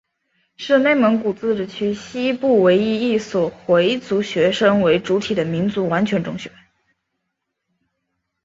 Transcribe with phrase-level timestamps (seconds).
[0.57, 6.51] 是内蒙古自治区西部区唯一的一所以回族学生为主体的民族完全中学。